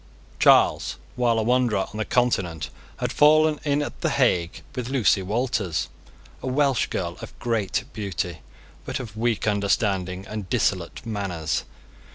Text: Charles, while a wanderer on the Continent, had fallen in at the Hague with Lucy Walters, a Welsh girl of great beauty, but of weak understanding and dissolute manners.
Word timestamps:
Charles, 0.39 0.95
while 1.15 1.37
a 1.37 1.43
wanderer 1.43 1.85
on 1.91 1.97
the 1.97 2.05
Continent, 2.05 2.71
had 2.97 3.11
fallen 3.11 3.59
in 3.63 3.83
at 3.83 4.01
the 4.01 4.09
Hague 4.09 4.63
with 4.73 4.89
Lucy 4.89 5.21
Walters, 5.21 5.89
a 6.41 6.47
Welsh 6.47 6.87
girl 6.87 7.17
of 7.21 7.37
great 7.37 7.83
beauty, 7.93 8.39
but 8.83 8.99
of 8.99 9.15
weak 9.15 9.47
understanding 9.47 10.25
and 10.25 10.49
dissolute 10.49 11.05
manners. 11.05 11.65